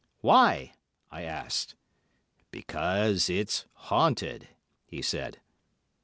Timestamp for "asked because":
1.21-3.29